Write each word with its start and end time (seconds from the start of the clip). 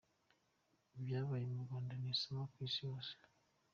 Ibyabaye 0.97 1.45
mu 1.53 1.57
Rwanda 1.65 1.93
ni 1.97 2.07
isomo 2.13 2.43
ku 2.51 2.57
isi 2.67 2.81
hose. 2.89 3.13